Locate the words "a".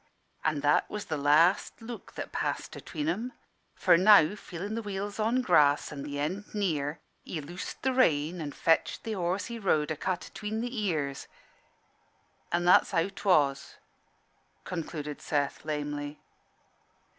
9.91-9.95